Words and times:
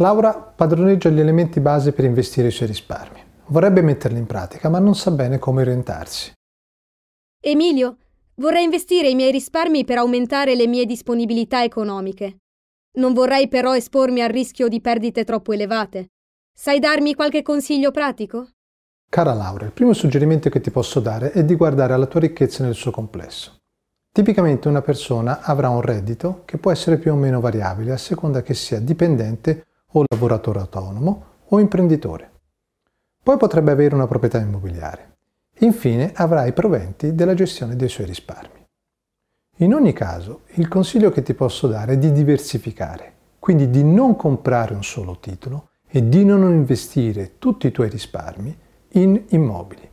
Laura 0.00 0.34
padroneggia 0.34 1.08
gli 1.08 1.20
elementi 1.20 1.60
base 1.60 1.92
per 1.92 2.04
investire 2.04 2.48
i 2.48 2.50
suoi 2.50 2.66
risparmi. 2.66 3.22
Vorrebbe 3.46 3.80
metterli 3.80 4.18
in 4.18 4.26
pratica, 4.26 4.68
ma 4.68 4.80
non 4.80 4.96
sa 4.96 5.12
bene 5.12 5.38
come 5.38 5.60
orientarsi. 5.62 6.32
Emilio, 7.40 7.98
vorrei 8.36 8.64
investire 8.64 9.08
i 9.08 9.14
miei 9.14 9.30
risparmi 9.30 9.84
per 9.84 9.98
aumentare 9.98 10.56
le 10.56 10.66
mie 10.66 10.84
disponibilità 10.84 11.62
economiche. 11.62 12.38
Non 12.94 13.12
vorrei 13.12 13.46
però 13.46 13.76
espormi 13.76 14.20
al 14.20 14.30
rischio 14.30 14.66
di 14.66 14.80
perdite 14.80 15.22
troppo 15.22 15.52
elevate. 15.52 16.08
Sai 16.52 16.80
darmi 16.80 17.14
qualche 17.14 17.42
consiglio 17.42 17.92
pratico? 17.92 18.48
Cara 19.08 19.32
Laura, 19.32 19.64
il 19.64 19.72
primo 19.72 19.92
suggerimento 19.92 20.48
che 20.48 20.60
ti 20.60 20.72
posso 20.72 20.98
dare 20.98 21.30
è 21.30 21.44
di 21.44 21.54
guardare 21.54 21.92
alla 21.92 22.06
tua 22.06 22.18
ricchezza 22.18 22.64
nel 22.64 22.74
suo 22.74 22.90
complesso. 22.90 23.58
Tipicamente 24.10 24.66
una 24.66 24.82
persona 24.82 25.40
avrà 25.42 25.68
un 25.68 25.82
reddito 25.82 26.42
che 26.46 26.58
può 26.58 26.72
essere 26.72 26.98
più 26.98 27.12
o 27.12 27.16
meno 27.16 27.38
variabile 27.38 27.92
a 27.92 27.96
seconda 27.96 28.42
che 28.42 28.54
sia 28.54 28.80
dipendente 28.80 29.66
o 29.94 30.04
lavoratore 30.08 30.60
autonomo 30.60 31.24
o 31.48 31.58
imprenditore. 31.58 32.30
Poi 33.22 33.36
potrebbe 33.36 33.72
avere 33.72 33.94
una 33.94 34.06
proprietà 34.06 34.38
immobiliare. 34.38 35.16
Infine 35.58 36.12
avrà 36.14 36.46
i 36.46 36.52
proventi 36.52 37.14
della 37.14 37.34
gestione 37.34 37.76
dei 37.76 37.88
suoi 37.88 38.06
risparmi. 38.06 38.62
In 39.58 39.72
ogni 39.72 39.92
caso, 39.92 40.42
il 40.54 40.68
consiglio 40.68 41.10
che 41.10 41.22
ti 41.22 41.32
posso 41.32 41.68
dare 41.68 41.92
è 41.92 41.98
di 41.98 42.12
diversificare, 42.12 43.12
quindi 43.38 43.70
di 43.70 43.84
non 43.84 44.16
comprare 44.16 44.74
un 44.74 44.82
solo 44.82 45.18
titolo 45.20 45.70
e 45.88 46.08
di 46.08 46.24
non 46.24 46.42
investire 46.42 47.38
tutti 47.38 47.68
i 47.68 47.70
tuoi 47.70 47.88
risparmi 47.88 48.58
in 48.94 49.24
immobili. 49.28 49.88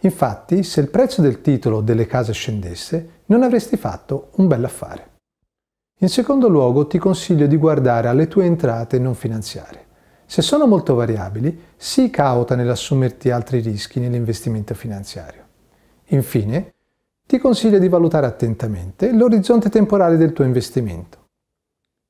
Infatti, 0.00 0.62
se 0.62 0.80
il 0.80 0.90
prezzo 0.90 1.22
del 1.22 1.40
titolo 1.40 1.80
delle 1.80 2.06
case 2.06 2.32
scendesse, 2.32 3.22
non 3.26 3.42
avresti 3.42 3.76
fatto 3.76 4.30
un 4.36 4.48
bel 4.48 4.64
affare. 4.64 5.17
In 6.00 6.08
secondo 6.08 6.48
luogo, 6.48 6.86
ti 6.86 6.96
consiglio 6.96 7.48
di 7.48 7.56
guardare 7.56 8.06
alle 8.06 8.28
tue 8.28 8.44
entrate 8.44 9.00
non 9.00 9.16
finanziarie. 9.16 9.86
Se 10.26 10.42
sono 10.42 10.68
molto 10.68 10.94
variabili, 10.94 11.60
sii 11.76 12.08
cauta 12.08 12.54
nell'assumerti 12.54 13.30
altri 13.30 13.58
rischi 13.58 13.98
nell'investimento 13.98 14.74
finanziario. 14.74 15.42
Infine, 16.10 16.74
ti 17.26 17.38
consiglio 17.38 17.80
di 17.80 17.88
valutare 17.88 18.26
attentamente 18.26 19.12
l'orizzonte 19.12 19.70
temporale 19.70 20.16
del 20.16 20.32
tuo 20.32 20.44
investimento. 20.44 21.26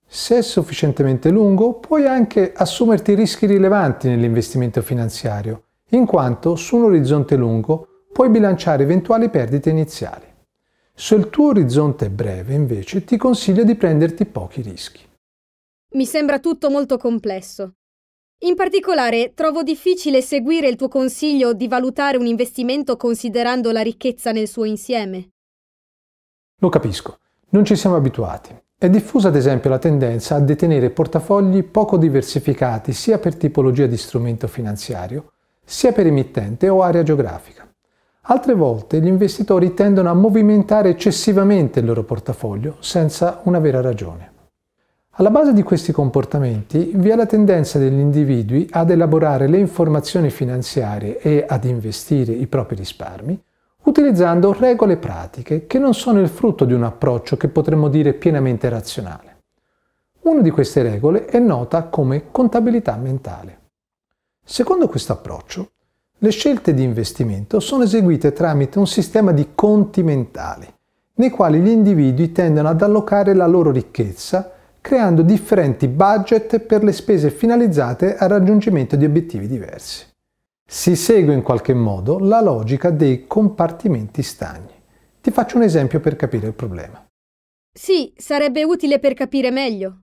Se 0.07 0.37
è 0.37 0.43
sufficientemente 0.43 1.31
lungo, 1.31 1.79
puoi 1.79 2.07
anche 2.07 2.53
assumerti 2.55 3.15
rischi 3.15 3.47
rilevanti 3.47 4.07
nell'investimento 4.07 4.83
finanziario, 4.83 5.63
in 5.91 6.05
quanto 6.05 6.57
su 6.57 6.77
un 6.77 6.85
orizzonte 6.85 7.37
lungo 7.37 8.05
puoi 8.13 8.29
bilanciare 8.29 8.83
eventuali 8.83 9.31
perdite 9.31 9.71
iniziali. 9.71 10.28
Se 11.01 11.15
il 11.15 11.31
tuo 11.31 11.51
orizzonte 11.51 12.07
è 12.07 12.11
breve, 12.11 12.55
invece, 12.55 13.05
ti 13.05 13.17
consiglio 13.17 13.63
di 13.63 13.77
prenderti 13.77 14.27
pochi 14.27 14.63
rischi. 14.63 15.01
Mi 15.95 16.05
sembra 16.05 16.41
tutto 16.41 16.71
molto 16.71 16.97
complesso. 16.97 17.75
In 18.41 18.57
particolare, 18.57 19.33
trovo 19.33 19.63
difficile 19.63 20.23
seguire 20.23 20.67
il 20.67 20.75
tuo 20.75 20.89
consiglio 20.89 21.53
di 21.53 21.69
valutare 21.69 22.17
un 22.17 22.27
investimento 22.27 22.97
considerando 22.97 23.71
la 23.71 23.81
ricchezza 23.81 24.33
nel 24.33 24.49
suo 24.49 24.65
insieme. 24.65 25.29
Lo 26.59 26.69
capisco, 26.69 27.21
non 27.51 27.65
ci 27.65 27.77
siamo 27.77 27.95
abituati. 27.95 28.61
È 28.77 28.91
diffusa 28.91 29.29
ad 29.29 29.37
esempio 29.37 29.71
la 29.71 29.79
tendenza 29.79 30.35
a 30.35 30.41
detenere 30.41 30.91
portafogli 30.91 31.63
poco 31.63 31.97
diversificati 31.97 32.93
sia 32.93 33.21
per 33.21 33.37
tipologia 33.37 33.87
di 33.87 33.97
strumento 33.97 34.49
finanziario, 34.49 35.35
sia 35.65 35.93
per 35.93 36.09
emittente 36.09 36.69
o 36.69 36.83
area 36.83 37.05
geografica. 37.05 37.68
Altre 38.31 38.53
volte 38.55 39.01
gli 39.01 39.07
investitori 39.07 39.73
tendono 39.73 40.11
a 40.11 40.15
movimentare 40.15 40.91
eccessivamente 40.91 41.81
il 41.81 41.87
loro 41.87 42.03
portafoglio 42.03 42.77
senza 42.81 43.41
una 43.45 43.59
vera 43.59 43.81
ragione. 43.81 44.33
Alla 45.13 45.31
base 45.31 45.55
di 45.55 45.63
questi 45.63 45.93
comportamenti 45.93 46.93
vi 46.95 47.09
è 47.09 47.17
la 47.17 47.25
tendenza 47.25 47.79
degli 47.79 47.99
individui 47.99 48.69
ad 48.71 48.91
elaborare 48.91 49.49
le 49.49 49.57
informazioni 49.57 50.29
finanziarie 50.29 51.19
e 51.21 51.47
ad 51.49 51.65
investire 51.65 52.33
i 52.33 52.47
propri 52.47 52.77
risparmi 52.77 53.43
utilizzando 53.85 54.53
regole 54.53 54.99
pratiche 54.99 55.67
che 55.67 55.79
non 55.79 55.95
sono 55.95 56.21
il 56.21 56.29
frutto 56.29 56.67
di 56.67 56.75
un 56.75 56.83
approccio 56.83 57.39
che 57.39 57.49
potremmo 57.49 57.89
dire 57.89 58.13
pienamente 58.13 58.69
razionale. 58.69 59.37
Una 60.23 60.43
di 60.43 60.51
queste 60.51 60.83
regole 60.83 61.25
è 61.25 61.39
nota 61.39 61.85
come 61.85 62.31
contabilità 62.31 62.95
mentale. 62.97 63.61
Secondo 64.45 64.87
questo 64.87 65.15
approccio, 65.15 65.71
le 66.21 66.31
scelte 66.31 66.75
di 66.75 66.83
investimento 66.83 67.61
sono 67.61 67.85
eseguite 67.85 68.33
tramite 68.33 68.79
un 68.79 68.87
sistema 68.87 69.33
di 69.33 69.51
conti 69.55 70.03
mentali, 70.03 70.67
nei 71.15 71.31
quali 71.31 71.61
gli 71.61 71.69
individui 71.69 72.33
tendono 72.33 72.69
ad 72.69 72.83
allocare 72.83 73.35
la 73.35 73.47
loro 73.47 73.71
ricchezza 73.71 74.53
creando 74.81 75.23
differenti 75.23 75.87
budget 75.87 76.61
per 76.61 76.83
le 76.83 76.93
spese 76.93 77.31
finalizzate 77.31 78.17
al 78.17 78.31
raggiungimento 78.31 78.97
di 78.97 79.05
obiettivi 79.05 79.47
diversi. 79.47 80.07
Si 80.67 80.97
segue 80.97 81.35
in 81.35 81.43
qualche 81.43 81.75
modo 81.75 82.19
la 82.19 82.41
logica 82.41 82.91
dei 82.91 83.27
compartimenti 83.27 84.23
stagni. 84.23 84.73
Ti 85.21 85.31
faccio 85.31 85.57
un 85.57 85.63
esempio 85.63 86.01
per 86.01 86.17
capire 86.17 86.47
il 86.47 86.55
problema. 86.55 87.07
Sì, 87.71 88.13
sarebbe 88.17 88.65
utile 88.65 88.99
per 88.99 89.15
capire 89.15 89.51
meglio. 89.51 90.01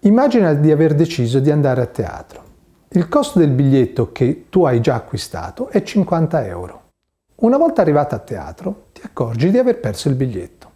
Immagina 0.00 0.54
di 0.54 0.70
aver 0.70 0.94
deciso 0.94 1.40
di 1.40 1.50
andare 1.50 1.82
a 1.82 1.86
teatro. 1.86 2.45
Il 2.90 3.08
costo 3.08 3.40
del 3.40 3.50
biglietto 3.50 4.12
che 4.12 4.46
tu 4.48 4.64
hai 4.64 4.80
già 4.80 4.94
acquistato 4.94 5.68
è 5.68 5.82
50 5.82 6.46
euro. 6.46 6.90
Una 7.36 7.56
volta 7.56 7.82
arrivata 7.82 8.16
a 8.16 8.20
teatro 8.20 8.86
ti 8.92 9.02
accorgi 9.04 9.50
di 9.50 9.58
aver 9.58 9.80
perso 9.80 10.08
il 10.08 10.14
biglietto. 10.14 10.72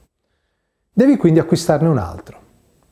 Devi 0.93 1.17
quindi 1.17 1.39
acquistarne 1.39 1.89
un 1.89 1.99
altro. 1.99 2.39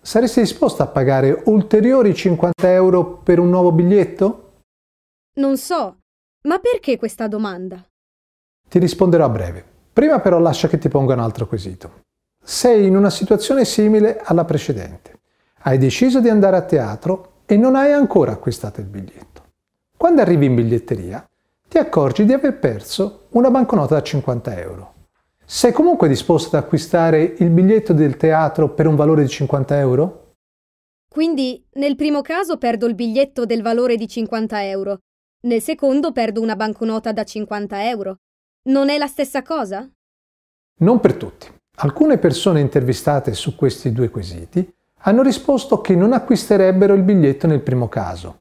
Saresti 0.00 0.40
disposto 0.40 0.82
a 0.82 0.86
pagare 0.86 1.42
ulteriori 1.46 2.14
50 2.14 2.72
euro 2.72 3.18
per 3.18 3.40
un 3.40 3.50
nuovo 3.50 3.72
biglietto? 3.72 4.60
Non 5.34 5.58
so, 5.58 5.96
ma 6.42 6.58
perché 6.60 6.96
questa 6.96 7.26
domanda? 7.26 7.84
Ti 8.68 8.78
risponderò 8.78 9.24
a 9.24 9.30
breve. 9.30 9.64
Prima 9.92 10.20
però 10.20 10.38
lascia 10.38 10.68
che 10.68 10.78
ti 10.78 10.88
ponga 10.88 11.14
un 11.14 11.20
altro 11.20 11.46
quesito. 11.48 12.02
Sei 12.42 12.86
in 12.86 12.96
una 12.96 13.10
situazione 13.10 13.64
simile 13.64 14.20
alla 14.20 14.44
precedente. 14.44 15.18
Hai 15.62 15.76
deciso 15.76 16.20
di 16.20 16.28
andare 16.28 16.56
a 16.56 16.62
teatro 16.62 17.32
e 17.50 17.56
non 17.56 17.76
hai 17.76 17.92
ancora 17.92 18.32
acquistato 18.32 18.80
il 18.80 18.88
biglietto. 18.88 19.42
Quando 19.96 20.20
arrivi 20.20 20.44
in 20.44 20.54
biglietteria 20.54 21.26
ti 21.66 21.78
accorgi 21.78 22.26
di 22.26 22.34
aver 22.34 22.58
perso 22.58 23.28
una 23.30 23.50
banconota 23.50 23.94
da 23.94 24.02
50 24.02 24.58
euro. 24.58 24.94
Sei 25.46 25.72
comunque 25.72 26.08
disposto 26.08 26.54
ad 26.54 26.62
acquistare 26.62 27.22
il 27.38 27.48
biglietto 27.48 27.94
del 27.94 28.18
teatro 28.18 28.74
per 28.74 28.86
un 28.86 28.96
valore 28.96 29.22
di 29.22 29.28
50 29.28 29.78
euro? 29.78 30.34
Quindi 31.08 31.66
nel 31.76 31.96
primo 31.96 32.20
caso 32.20 32.58
perdo 32.58 32.84
il 32.84 32.94
biglietto 32.94 33.46
del 33.46 33.62
valore 33.62 33.96
di 33.96 34.06
50 34.06 34.66
euro, 34.66 34.98
nel 35.46 35.62
secondo 35.62 36.12
perdo 36.12 36.42
una 36.42 36.54
banconota 36.54 37.12
da 37.12 37.24
50 37.24 37.88
euro. 37.88 38.18
Non 38.64 38.90
è 38.90 38.98
la 38.98 39.06
stessa 39.06 39.40
cosa? 39.40 39.88
Non 40.80 41.00
per 41.00 41.14
tutti. 41.14 41.46
Alcune 41.76 42.18
persone 42.18 42.60
intervistate 42.60 43.32
su 43.32 43.56
questi 43.56 43.90
due 43.90 44.10
quesiti 44.10 44.70
hanno 45.02 45.22
risposto 45.22 45.80
che 45.80 45.94
non 45.94 46.12
acquisterebbero 46.12 46.94
il 46.94 47.02
biglietto 47.02 47.46
nel 47.46 47.60
primo 47.60 47.88
caso, 47.88 48.40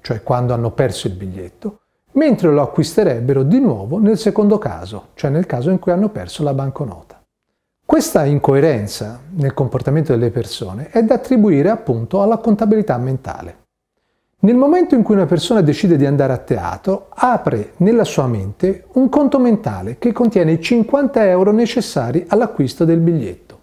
cioè 0.00 0.22
quando 0.22 0.54
hanno 0.54 0.70
perso 0.70 1.06
il 1.06 1.14
biglietto, 1.14 1.80
mentre 2.12 2.50
lo 2.50 2.62
acquisterebbero 2.62 3.42
di 3.42 3.60
nuovo 3.60 3.98
nel 3.98 4.18
secondo 4.18 4.58
caso, 4.58 5.08
cioè 5.14 5.30
nel 5.30 5.46
caso 5.46 5.70
in 5.70 5.78
cui 5.78 5.92
hanno 5.92 6.08
perso 6.08 6.42
la 6.42 6.54
banconota. 6.54 7.22
Questa 7.84 8.24
incoerenza 8.24 9.20
nel 9.30 9.54
comportamento 9.54 10.12
delle 10.12 10.30
persone 10.30 10.90
è 10.90 11.02
da 11.02 11.14
attribuire 11.14 11.70
appunto 11.70 12.22
alla 12.22 12.36
contabilità 12.36 12.98
mentale. 12.98 13.66
Nel 14.40 14.56
momento 14.56 14.94
in 14.94 15.02
cui 15.02 15.14
una 15.14 15.26
persona 15.26 15.62
decide 15.62 15.96
di 15.96 16.06
andare 16.06 16.32
a 16.32 16.38
teatro, 16.38 17.06
apre 17.08 17.72
nella 17.78 18.04
sua 18.04 18.26
mente 18.26 18.84
un 18.92 19.08
conto 19.08 19.38
mentale 19.38 19.98
che 19.98 20.12
contiene 20.12 20.52
i 20.52 20.60
50 20.60 21.26
euro 21.28 21.50
necessari 21.50 22.24
all'acquisto 22.28 22.84
del 22.84 23.00
biglietto. 23.00 23.57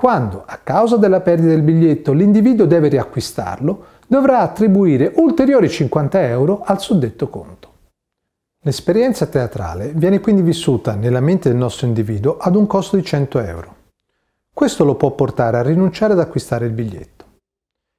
Quando, 0.00 0.44
a 0.46 0.56
causa 0.56 0.96
della 0.96 1.20
perdita 1.20 1.50
del 1.50 1.60
biglietto, 1.60 2.14
l'individuo 2.14 2.64
deve 2.64 2.88
riacquistarlo, 2.88 3.84
dovrà 4.06 4.38
attribuire 4.38 5.12
ulteriori 5.16 5.68
50 5.68 6.26
euro 6.26 6.62
al 6.64 6.80
suddetto 6.80 7.28
conto. 7.28 7.72
L'esperienza 8.62 9.26
teatrale 9.26 9.92
viene 9.94 10.20
quindi 10.20 10.40
vissuta 10.40 10.94
nella 10.94 11.20
mente 11.20 11.50
del 11.50 11.58
nostro 11.58 11.86
individuo 11.86 12.38
ad 12.38 12.56
un 12.56 12.66
costo 12.66 12.96
di 12.96 13.04
100 13.04 13.40
euro. 13.40 13.74
Questo 14.54 14.86
lo 14.86 14.94
può 14.94 15.10
portare 15.10 15.58
a 15.58 15.62
rinunciare 15.62 16.14
ad 16.14 16.20
acquistare 16.20 16.64
il 16.64 16.72
biglietto. 16.72 17.24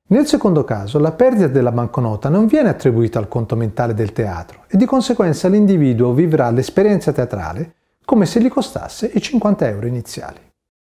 Nel 0.08 0.26
secondo 0.26 0.64
caso, 0.64 0.98
la 0.98 1.12
perdita 1.12 1.50
della 1.50 1.72
banconota 1.72 2.30
non 2.30 2.48
viene 2.48 2.70
attribuita 2.70 3.20
al 3.20 3.28
conto 3.28 3.56
mentale 3.56 3.94
del 3.94 4.12
teatro 4.12 4.64
e 4.68 4.76
di 4.76 4.86
conseguenza 4.86 5.48
l'individuo 5.48 6.14
vivrà 6.14 6.50
l'esperienza 6.50 7.12
teatrale 7.12 7.76
come 8.04 8.26
se 8.26 8.42
gli 8.42 8.50
costasse 8.50 9.06
i 9.14 9.22
50 9.22 9.68
euro 9.68 9.86
iniziali. 9.86 10.50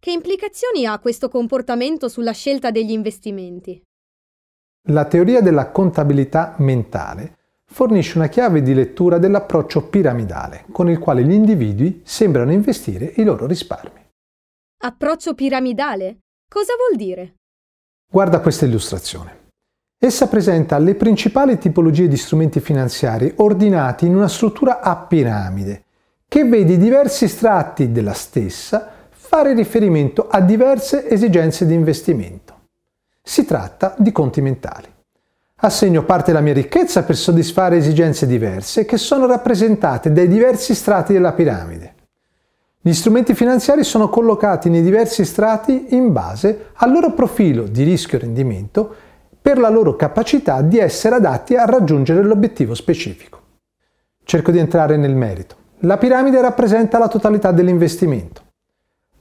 Che 0.04 0.10
implicazioni 0.10 0.84
ha 0.84 0.98
questo 0.98 1.30
comportamento 1.30 2.08
sulla 2.08 2.32
scelta 2.32 2.70
degli 2.70 2.90
investimenti? 2.90 3.82
La 4.90 5.06
teoria 5.06 5.40
della 5.40 5.70
contabilità 5.70 6.56
mentale 6.58 7.38
fornisce 7.64 8.18
una 8.18 8.26
chiave 8.26 8.60
di 8.60 8.74
lettura 8.74 9.16
dell'approccio 9.16 9.88
piramidale 9.88 10.66
con 10.70 10.90
il 10.90 10.98
quale 10.98 11.24
gli 11.24 11.32
individui 11.32 12.02
sembrano 12.04 12.52
investire 12.52 13.14
i 13.16 13.24
loro 13.24 13.46
risparmi. 13.46 14.06
Approccio 14.82 15.32
piramidale? 15.32 16.18
Cosa 16.50 16.74
vuol 16.76 16.98
dire? 16.98 17.36
Guarda 18.06 18.40
questa 18.40 18.66
illustrazione. 18.66 19.48
Essa 19.98 20.28
presenta 20.28 20.76
le 20.76 20.96
principali 20.96 21.56
tipologie 21.56 22.08
di 22.08 22.18
strumenti 22.18 22.60
finanziari 22.60 23.32
ordinati 23.36 24.04
in 24.04 24.14
una 24.14 24.28
struttura 24.28 24.80
a 24.80 24.96
piramide, 24.98 25.84
che 26.28 26.44
vede 26.44 26.76
diversi 26.76 27.26
strati 27.26 27.90
della 27.90 28.12
stessa 28.12 28.93
fare 29.26 29.54
riferimento 29.54 30.28
a 30.28 30.42
diverse 30.42 31.08
esigenze 31.08 31.64
di 31.64 31.72
investimento. 31.72 32.66
Si 33.22 33.46
tratta 33.46 33.94
di 33.96 34.12
conti 34.12 34.42
mentali. 34.42 34.86
Assegno 35.56 36.04
parte 36.04 36.26
della 36.26 36.42
mia 36.42 36.52
ricchezza 36.52 37.04
per 37.04 37.16
soddisfare 37.16 37.78
esigenze 37.78 38.26
diverse 38.26 38.84
che 38.84 38.98
sono 38.98 39.26
rappresentate 39.26 40.12
dai 40.12 40.28
diversi 40.28 40.74
strati 40.74 41.14
della 41.14 41.32
piramide. 41.32 41.94
Gli 42.82 42.92
strumenti 42.92 43.34
finanziari 43.34 43.82
sono 43.82 44.10
collocati 44.10 44.68
nei 44.68 44.82
diversi 44.82 45.24
strati 45.24 45.86
in 45.94 46.12
base 46.12 46.66
al 46.74 46.92
loro 46.92 47.12
profilo 47.12 47.62
di 47.62 47.82
rischio 47.82 48.18
e 48.18 48.20
rendimento 48.20 48.94
per 49.40 49.58
la 49.58 49.70
loro 49.70 49.96
capacità 49.96 50.60
di 50.60 50.78
essere 50.78 51.14
adatti 51.14 51.56
a 51.56 51.64
raggiungere 51.64 52.22
l'obiettivo 52.22 52.74
specifico. 52.74 53.40
Cerco 54.22 54.50
di 54.50 54.58
entrare 54.58 54.98
nel 54.98 55.14
merito. 55.14 55.56
La 55.78 55.96
piramide 55.96 56.42
rappresenta 56.42 56.98
la 56.98 57.08
totalità 57.08 57.52
dell'investimento. 57.52 58.43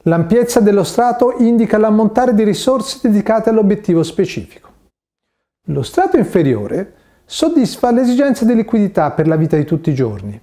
L'ampiezza 0.06 0.60
dello 0.60 0.84
strato 0.84 1.36
indica 1.38 1.78
l'ammontare 1.78 2.34
di 2.34 2.44
risorse 2.44 3.00
dedicate 3.02 3.50
all'obiettivo 3.50 4.04
specifico. 4.04 4.70
Lo 5.68 5.82
strato 5.82 6.18
inferiore 6.18 6.96
soddisfa 7.24 7.90
le 7.90 8.02
esigenze 8.02 8.46
di 8.46 8.54
liquidità 8.54 9.12
per 9.12 9.28
la 9.28 9.38
vita 9.38 9.56
di 9.56 9.64
tutti 9.64 9.92
i 9.92 9.94
giorni. 9.94 10.42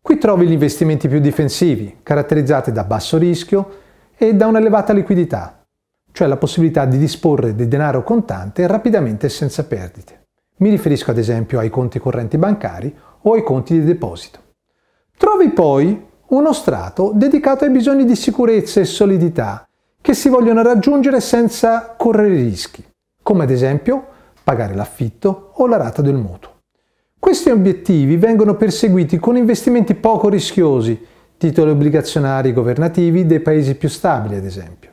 Qui 0.00 0.16
trovi 0.16 0.46
gli 0.46 0.52
investimenti 0.52 1.08
più 1.08 1.18
difensivi, 1.18 1.98
caratterizzati 2.04 2.70
da 2.70 2.84
basso 2.84 3.18
rischio 3.18 3.78
e 4.16 4.34
da 4.34 4.46
un'elevata 4.46 4.92
liquidità, 4.92 5.66
cioè 6.12 6.28
la 6.28 6.36
possibilità 6.36 6.84
di 6.84 6.96
disporre 6.96 7.56
di 7.56 7.66
denaro 7.66 8.04
contante 8.04 8.64
rapidamente 8.68 9.26
e 9.26 9.30
senza 9.30 9.64
perdite. 9.64 10.26
Mi 10.58 10.70
riferisco 10.70 11.10
ad 11.10 11.18
esempio 11.18 11.58
ai 11.58 11.68
conti 11.68 11.98
correnti 11.98 12.38
bancari 12.38 12.96
o 13.22 13.32
ai 13.32 13.42
conti 13.42 13.74
di 13.74 13.84
deposito. 13.84 14.38
Trovi 15.16 15.48
poi 15.50 16.06
uno 16.30 16.52
strato 16.52 17.12
dedicato 17.14 17.64
ai 17.64 17.70
bisogni 17.70 18.04
di 18.04 18.14
sicurezza 18.14 18.80
e 18.80 18.84
solidità 18.84 19.66
che 20.00 20.14
si 20.14 20.28
vogliono 20.28 20.62
raggiungere 20.62 21.20
senza 21.20 21.94
correre 21.96 22.36
rischi, 22.36 22.84
come 23.22 23.44
ad 23.44 23.50
esempio 23.50 24.06
pagare 24.44 24.74
l'affitto 24.74 25.52
o 25.54 25.66
la 25.66 25.76
rata 25.76 26.02
del 26.02 26.14
mutuo. 26.14 26.58
Questi 27.18 27.50
obiettivi 27.50 28.16
vengono 28.16 28.54
perseguiti 28.54 29.18
con 29.18 29.36
investimenti 29.36 29.94
poco 29.94 30.28
rischiosi, 30.28 31.04
titoli 31.36 31.70
obbligazionari 31.70 32.52
governativi 32.52 33.26
dei 33.26 33.40
paesi 33.40 33.74
più 33.74 33.88
stabili 33.88 34.36
ad 34.36 34.44
esempio. 34.44 34.90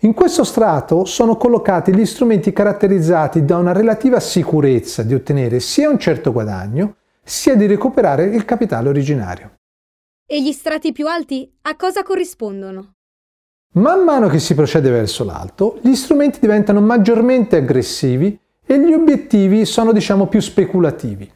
In 0.00 0.12
questo 0.12 0.44
strato 0.44 1.04
sono 1.04 1.36
collocati 1.36 1.94
gli 1.94 2.04
strumenti 2.04 2.52
caratterizzati 2.52 3.44
da 3.44 3.56
una 3.56 3.72
relativa 3.72 4.20
sicurezza 4.20 5.02
di 5.02 5.14
ottenere 5.14 5.60
sia 5.60 5.88
un 5.88 5.98
certo 5.98 6.32
guadagno, 6.32 6.96
sia 7.22 7.54
di 7.54 7.66
recuperare 7.66 8.24
il 8.24 8.44
capitale 8.44 8.88
originario. 8.88 9.52
E 10.26 10.42
gli 10.42 10.52
strati 10.52 10.92
più 10.92 11.06
alti 11.06 11.52
a 11.62 11.76
cosa 11.76 12.02
corrispondono? 12.02 12.94
Man 13.74 14.04
mano 14.04 14.28
che 14.28 14.38
si 14.38 14.54
procede 14.54 14.88
verso 14.88 15.22
l'alto, 15.22 15.78
gli 15.82 15.94
strumenti 15.94 16.40
diventano 16.40 16.80
maggiormente 16.80 17.56
aggressivi 17.56 18.38
e 18.64 18.80
gli 18.80 18.94
obiettivi 18.94 19.66
sono 19.66 19.92
diciamo 19.92 20.26
più 20.26 20.40
speculativi. 20.40 21.30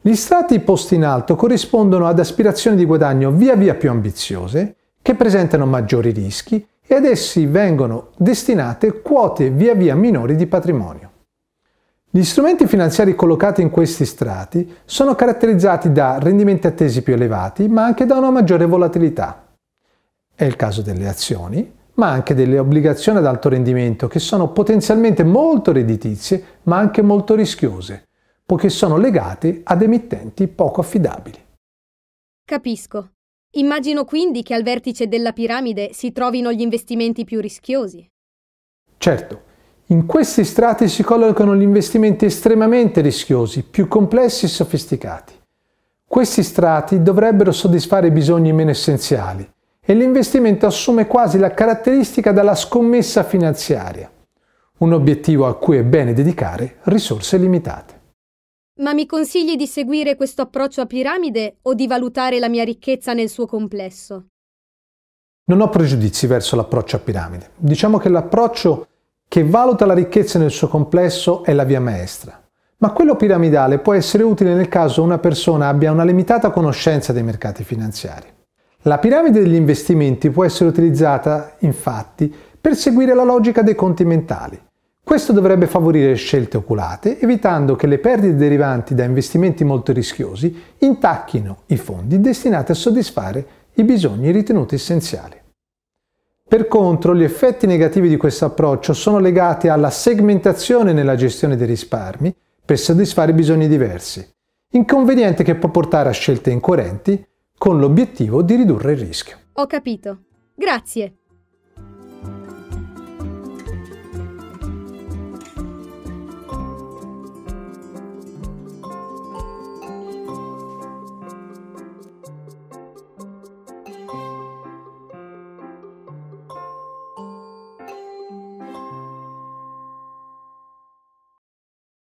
Gli 0.00 0.14
strati 0.14 0.58
posti 0.60 0.94
in 0.94 1.04
alto 1.04 1.36
corrispondono 1.36 2.06
ad 2.06 2.18
aspirazioni 2.18 2.78
di 2.78 2.86
guadagno 2.86 3.30
via 3.30 3.56
via 3.56 3.74
più 3.74 3.90
ambiziose, 3.90 4.76
che 5.02 5.14
presentano 5.14 5.66
maggiori 5.66 6.10
rischi 6.10 6.66
e 6.80 6.94
ad 6.94 7.04
essi 7.04 7.44
vengono 7.44 8.12
destinate 8.16 9.02
quote 9.02 9.50
via 9.50 9.74
via 9.74 9.94
minori 9.94 10.34
di 10.34 10.46
patrimonio. 10.46 11.10
Gli 12.16 12.22
strumenti 12.22 12.68
finanziari 12.68 13.16
collocati 13.16 13.60
in 13.60 13.70
questi 13.70 14.04
strati 14.04 14.72
sono 14.84 15.16
caratterizzati 15.16 15.90
da 15.90 16.20
rendimenti 16.20 16.68
attesi 16.68 17.02
più 17.02 17.14
elevati, 17.14 17.66
ma 17.66 17.84
anche 17.84 18.06
da 18.06 18.16
una 18.16 18.30
maggiore 18.30 18.66
volatilità. 18.66 19.52
È 20.32 20.44
il 20.44 20.54
caso 20.54 20.80
delle 20.80 21.08
azioni, 21.08 21.68
ma 21.94 22.10
anche 22.10 22.34
delle 22.34 22.60
obbligazioni 22.60 23.18
ad 23.18 23.26
alto 23.26 23.48
rendimento 23.48 24.06
che 24.06 24.20
sono 24.20 24.52
potenzialmente 24.52 25.24
molto 25.24 25.72
redditizie, 25.72 26.60
ma 26.62 26.78
anche 26.78 27.02
molto 27.02 27.34
rischiose, 27.34 28.06
poiché 28.46 28.68
sono 28.68 28.96
legate 28.96 29.62
ad 29.64 29.82
emittenti 29.82 30.46
poco 30.46 30.82
affidabili. 30.82 31.44
Capisco. 32.44 33.10
Immagino 33.56 34.04
quindi 34.04 34.44
che 34.44 34.54
al 34.54 34.62
vertice 34.62 35.08
della 35.08 35.32
piramide 35.32 35.92
si 35.92 36.12
trovino 36.12 36.52
gli 36.52 36.60
investimenti 36.60 37.24
più 37.24 37.40
rischiosi. 37.40 38.08
Certo, 38.98 39.52
in 39.94 40.06
questi 40.06 40.42
strati 40.42 40.88
si 40.88 41.04
collocano 41.04 41.54
gli 41.54 41.62
investimenti 41.62 42.24
estremamente 42.24 43.00
rischiosi, 43.00 43.62
più 43.62 43.86
complessi 43.86 44.46
e 44.46 44.48
sofisticati. 44.48 45.32
Questi 46.04 46.42
strati 46.42 47.00
dovrebbero 47.00 47.52
soddisfare 47.52 48.08
i 48.08 48.10
bisogni 48.10 48.52
meno 48.52 48.70
essenziali 48.70 49.48
e 49.80 49.94
l'investimento 49.94 50.66
assume 50.66 51.06
quasi 51.06 51.38
la 51.38 51.54
caratteristica 51.54 52.32
della 52.32 52.56
scommessa 52.56 53.22
finanziaria, 53.22 54.10
un 54.78 54.92
obiettivo 54.92 55.46
a 55.46 55.56
cui 55.56 55.76
è 55.76 55.84
bene 55.84 56.12
dedicare 56.12 56.78
risorse 56.84 57.36
limitate. 57.36 58.00
Ma 58.80 58.94
mi 58.94 59.06
consigli 59.06 59.54
di 59.54 59.68
seguire 59.68 60.16
questo 60.16 60.42
approccio 60.42 60.80
a 60.80 60.86
piramide 60.86 61.58
o 61.62 61.74
di 61.74 61.86
valutare 61.86 62.40
la 62.40 62.48
mia 62.48 62.64
ricchezza 62.64 63.12
nel 63.12 63.28
suo 63.28 63.46
complesso? 63.46 64.26
Non 65.46 65.60
ho 65.60 65.68
pregiudizi 65.68 66.26
verso 66.26 66.56
l'approccio 66.56 66.96
a 66.96 66.98
piramide. 66.98 67.50
Diciamo 67.56 67.98
che 67.98 68.08
l'approccio 68.08 68.88
che 69.34 69.42
valuta 69.42 69.84
la 69.84 69.94
ricchezza 69.94 70.38
nel 70.38 70.52
suo 70.52 70.68
complesso 70.68 71.42
è 71.42 71.52
la 71.52 71.64
via 71.64 71.80
maestra. 71.80 72.40
Ma 72.76 72.92
quello 72.92 73.16
piramidale 73.16 73.80
può 73.80 73.92
essere 73.92 74.22
utile 74.22 74.54
nel 74.54 74.68
caso 74.68 75.02
una 75.02 75.18
persona 75.18 75.66
abbia 75.66 75.90
una 75.90 76.04
limitata 76.04 76.50
conoscenza 76.50 77.12
dei 77.12 77.24
mercati 77.24 77.64
finanziari. 77.64 78.28
La 78.82 78.98
piramide 78.98 79.40
degli 79.40 79.56
investimenti 79.56 80.30
può 80.30 80.44
essere 80.44 80.70
utilizzata, 80.70 81.56
infatti, 81.58 82.32
per 82.60 82.76
seguire 82.76 83.12
la 83.12 83.24
logica 83.24 83.62
dei 83.62 83.74
conti 83.74 84.04
mentali, 84.04 84.56
questo 85.02 85.32
dovrebbe 85.32 85.66
favorire 85.66 86.14
scelte 86.14 86.58
oculate, 86.58 87.18
evitando 87.18 87.74
che 87.74 87.88
le 87.88 87.98
perdite 87.98 88.36
derivanti 88.36 88.94
da 88.94 89.02
investimenti 89.02 89.64
molto 89.64 89.90
rischiosi 89.90 90.62
intacchino 90.78 91.62
i 91.66 91.76
fondi 91.76 92.20
destinati 92.20 92.70
a 92.70 92.76
soddisfare 92.76 93.46
i 93.74 93.82
bisogni 93.82 94.30
ritenuti 94.30 94.76
essenziali. 94.76 95.42
Per 96.46 96.68
contro, 96.68 97.16
gli 97.16 97.22
effetti 97.22 97.66
negativi 97.66 98.08
di 98.08 98.16
questo 98.16 98.44
approccio 98.44 98.92
sono 98.92 99.18
legati 99.18 99.68
alla 99.68 99.90
segmentazione 99.90 100.92
nella 100.92 101.16
gestione 101.16 101.56
dei 101.56 101.66
risparmi 101.66 102.34
per 102.64 102.78
soddisfare 102.78 103.32
bisogni 103.32 103.66
diversi, 103.66 104.26
inconveniente 104.72 105.42
che 105.42 105.54
può 105.54 105.70
portare 105.70 106.10
a 106.10 106.12
scelte 106.12 106.50
incoerenti 106.50 107.26
con 107.56 107.78
l'obiettivo 107.78 108.42
di 108.42 108.56
ridurre 108.56 108.92
il 108.92 108.98
rischio. 108.98 109.38
Ho 109.54 109.66
capito. 109.66 110.18
Grazie. 110.54 111.14